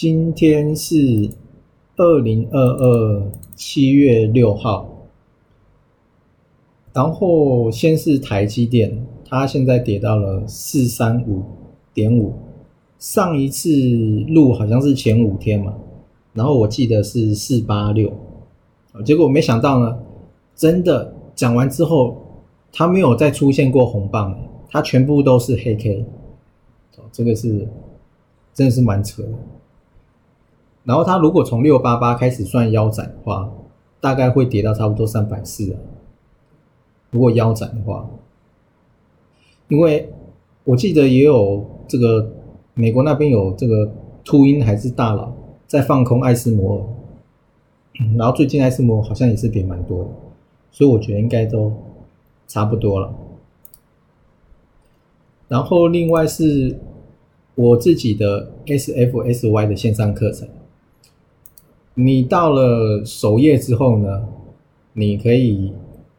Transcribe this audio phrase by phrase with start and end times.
[0.00, 1.28] 今天是
[1.96, 5.08] 二零二二七月六号，
[6.92, 11.42] 然后先是台积电，它现在跌到了四三五
[11.92, 12.32] 点五，
[13.00, 13.70] 上一次
[14.28, 15.74] 录好像是前五天嘛，
[16.32, 18.12] 然后我记得是四八六，
[19.04, 19.98] 结果没想到呢，
[20.54, 22.16] 真的讲完之后，
[22.72, 24.38] 它没有再出现过红棒，
[24.70, 26.04] 它全部都是黑 K，
[27.10, 27.66] 这个是
[28.54, 29.30] 真的是蛮扯的。
[30.88, 33.52] 然后它如果从六八八开始算腰斩的话，
[34.00, 35.76] 大概会跌到差不多三百四。
[37.10, 38.08] 如果腰斩的话，
[39.68, 40.10] 因为
[40.64, 42.32] 我记得也有这个
[42.72, 43.92] 美国那边有这个
[44.24, 45.30] 秃鹰还是大佬
[45.66, 50.10] 在放空艾斯摩尔，然后最近艾斯摩尔好像也是跌蛮多的，
[50.70, 51.70] 所以我觉得应该都
[52.46, 53.14] 差不多了。
[55.48, 56.78] 然后另外是
[57.54, 60.48] 我自己的 SFSY 的线上课程。
[62.00, 64.22] 你到了首页之后呢，
[64.92, 65.72] 你可以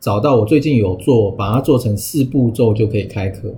[0.00, 3.52] 找到我最近有做，把它做成四步骤就可以开课。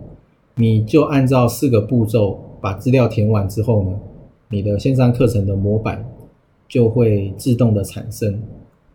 [0.56, 3.96] 你就按照四个步骤把资料填完之后呢，
[4.50, 6.04] 你的线上课程的模板
[6.68, 8.42] 就会自动的产生。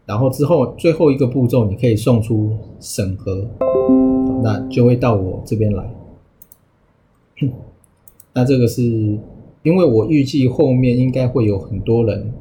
[0.05, 2.51] 然后之后最后一个步骤，你可以送出
[2.81, 3.47] 审核，
[4.43, 5.89] 那就会到我这边来。
[8.35, 8.83] 那这个是
[9.63, 12.33] 因为我预计后面应该会有很多人。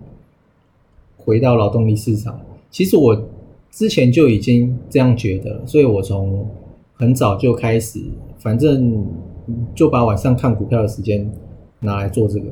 [1.24, 3.28] 回到劳动力市场，其实我
[3.70, 6.46] 之前就已经这样觉得，所以我从
[6.94, 8.00] 很早就开始，
[8.38, 9.06] 反正
[9.74, 11.30] 就把晚上看股票的时间
[11.80, 12.46] 拿来做这个，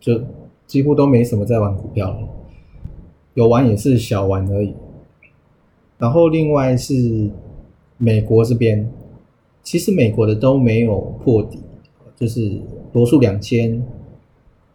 [0.00, 0.20] 就
[0.66, 2.18] 几乎都没什么在玩股票了，
[3.34, 4.74] 有玩也是小玩而已。
[5.98, 7.30] 然后另外是
[7.98, 8.90] 美国这边，
[9.62, 11.58] 其实美国的都没有破底，
[12.16, 12.60] 就是
[12.92, 13.82] 罗素两千、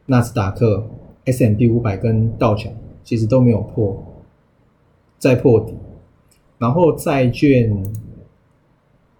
[0.05, 0.83] 纳斯达克、
[1.25, 2.73] S M P 五百跟道琼。
[3.03, 4.03] 其实都没有破，
[5.17, 5.73] 再破底，
[6.57, 7.85] 然后债券，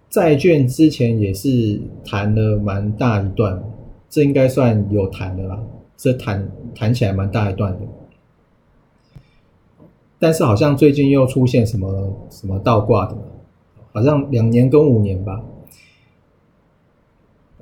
[0.08, 3.62] 债券之前也是弹了蛮大一段，
[4.08, 5.58] 这应该算有弹的啦，
[5.96, 7.80] 这弹弹起来蛮大一段的，
[10.18, 13.16] 但是好像最近又出现什么什么倒挂的，
[13.92, 15.42] 好像两年跟五年吧，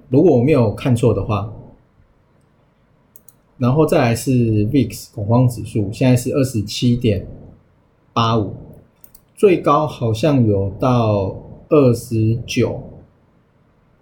[0.09, 1.53] 如果我没有看错的话。
[3.61, 7.27] 然后再来是 VIX 恐慌指数，现在是二十七点
[8.15, 8.55] 八五，
[9.37, 11.37] 最高好像有到
[11.69, 12.83] 二十九，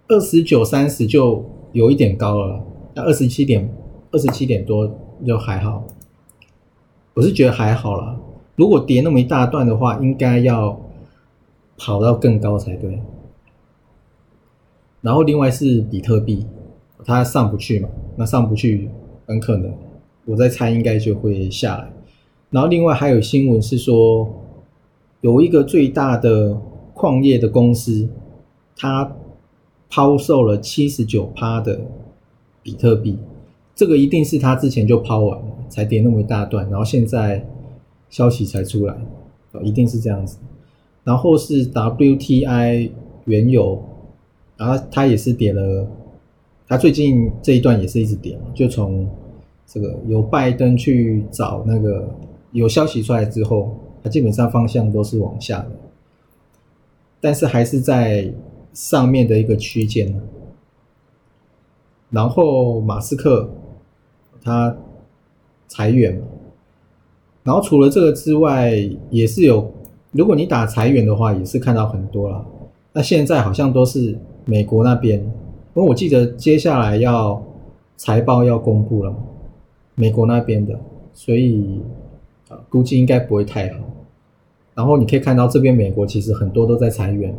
[0.07, 1.43] 二十九三十就
[1.73, 2.63] 有一点高了。
[2.95, 3.69] 那二十七点
[4.11, 4.89] 二十七点多
[5.27, 5.83] 就还好，
[7.13, 8.17] 我是觉得还好啦。
[8.55, 10.79] 如果跌那么一大段的话，应该要
[11.77, 13.01] 跑到更高才对。
[15.01, 16.45] 然后另外是比特币，
[17.03, 18.89] 它上不去嘛，那上不去。
[19.29, 19.71] 很可能，
[20.25, 21.87] 我在猜，应该就会下来。
[22.49, 24.27] 然后另外还有新闻是说，
[25.21, 26.59] 有一个最大的
[26.95, 28.09] 矿业的公司，
[28.75, 29.15] 它
[29.87, 31.79] 抛售了七十九趴的
[32.63, 33.19] 比特币，
[33.75, 37.47] 这个一定是他之前就抛完了，才跌那么一大段，然后现在
[38.09, 38.97] 消息才出来，
[39.61, 40.39] 一定是这样子。
[41.03, 42.89] 然后是 WTI
[43.25, 43.79] 原油，
[44.57, 45.87] 然后它也是跌了。
[46.69, 49.09] 他最近这一段也是一直跌，就从
[49.65, 52.07] 这个有拜登去找那个
[52.51, 55.71] 有消息出来之后，它基本上方向都是往下的，
[57.19, 58.31] 但是还是在
[58.71, 60.21] 上面的一个区间。
[62.11, 63.49] 然后马斯克
[64.43, 64.77] 他
[65.67, 66.21] 裁员，
[67.41, 68.75] 然后除了这个之外，
[69.09, 69.71] 也是有，
[70.11, 72.45] 如果你打裁员的话，也是看到很多了。
[72.93, 74.15] 那现在好像都是
[74.45, 75.33] 美国那边。
[75.79, 77.41] 因为我记得接下来要
[77.95, 79.15] 财报要公布了，
[79.95, 80.77] 美国那边的，
[81.13, 81.79] 所以
[82.49, 83.79] 啊估计应该不会太好。
[84.75, 87.33] 然后你可以看到这边美国其实很多都在裁员，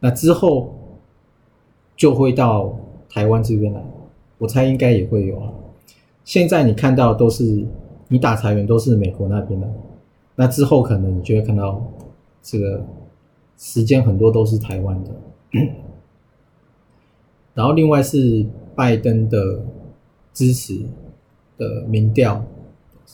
[0.00, 0.74] 那之后
[1.96, 2.78] 就会到
[3.08, 3.82] 台湾这边来，
[4.36, 5.50] 我猜应该也会有啊。
[6.26, 7.64] 现在你看到都是
[8.08, 9.66] 你打裁员都是美国那边的，
[10.36, 11.82] 那之后可能你就会看到
[12.42, 12.84] 这个
[13.56, 15.10] 时间很多都是台湾的。
[17.54, 19.64] 然后另外是拜登的
[20.32, 20.78] 支持，
[21.58, 22.44] 的民调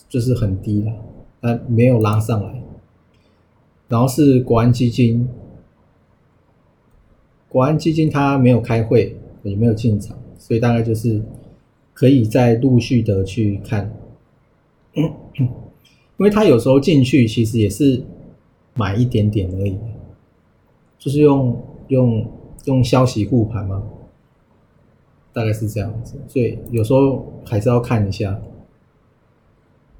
[0.08, 0.92] 就是很低了，
[1.40, 2.62] 但没有拉上来。
[3.88, 5.28] 然后是国安基金，
[7.48, 11.22] 国安基金它没有开会，也没有进场，所以大概就是
[11.94, 13.90] 可以再陆续的去看，
[14.94, 15.08] 因
[16.18, 18.02] 为他有时候进去其实也是
[18.74, 19.76] 买一点点而已，
[20.98, 22.30] 就是用用
[22.66, 23.82] 用消息护盘嘛，
[25.38, 28.36] 大概是这样子，所以有时候还是要看一下。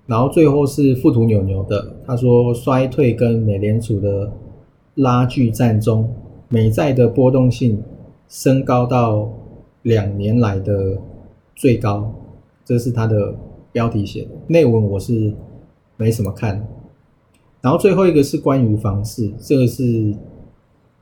[0.04, 4.32] 然后最后是富途牛牛的，他说衰退跟美联储的
[4.96, 6.12] 拉锯战中，
[6.48, 7.80] 美债的波动性
[8.26, 9.32] 升高到
[9.82, 10.98] 两年来的
[11.54, 12.12] 最高，
[12.64, 13.32] 这是他的
[13.70, 14.30] 标题写的。
[14.48, 15.32] 内文我是
[15.96, 16.66] 没什么看。
[17.60, 20.12] 然后最后一个是关于房市，这个是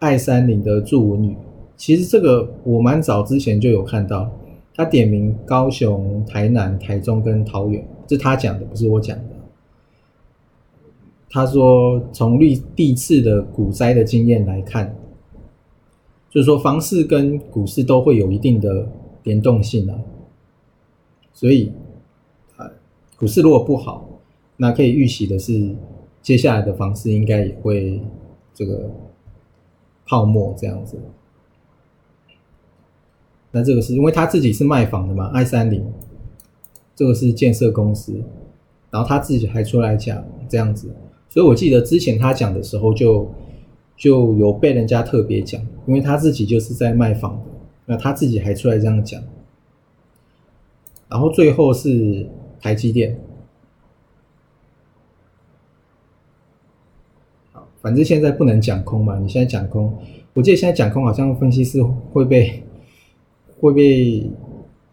[0.00, 1.34] 爱三零的祝文宇，
[1.76, 4.30] 其实这个我蛮早之前就有看到。
[4.78, 9.24] 他点名高雄、台南、台中跟桃园，是他讲的，不是我讲的。
[11.30, 14.94] 他说，从历历次的股灾的经验来看，
[16.28, 18.86] 就是说房市跟股市都会有一定的
[19.22, 19.98] 联动性啊。
[21.32, 21.72] 所以，
[22.56, 22.70] 啊，
[23.18, 24.06] 股市如果不好，
[24.58, 25.74] 那可以预期的是，
[26.20, 27.98] 接下来的房市应该也会
[28.52, 28.90] 这个
[30.06, 30.98] 泡沫这样子。
[33.56, 35.82] 那这个是因为他自己是卖房的嘛，I 三零，
[36.94, 38.22] 这个是建设公司，
[38.90, 40.94] 然后他自己还出来讲这样子，
[41.30, 43.26] 所以我记得之前他讲的时候就
[43.96, 47.50] 就有被人家特别讲，因为他自己就是在卖房的，
[47.86, 49.22] 那他自己还出来这样讲，
[51.08, 52.28] 然后最后是
[52.60, 53.18] 台积电，
[57.80, 59.96] 反正现在不能讲空嘛，你现在讲空，
[60.34, 62.62] 我记得现在讲空好像分析师会被。
[63.60, 64.30] 会被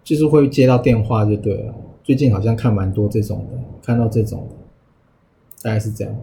[0.03, 1.73] 就是会接到电话就对了，
[2.03, 4.55] 最近好像看蛮多这种的，看到这种的，
[5.61, 6.15] 大概是这样。